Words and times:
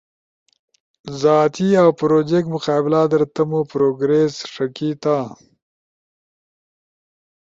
زاتی 1.21 1.67
اؤ 1.81 1.89
پروجیکٹ 1.99 2.47
مقابلہ 2.55 3.01
در 3.11 3.23
تمو 3.33 3.61
پروگریس 3.71 4.35
ݜکیتا 4.53 5.17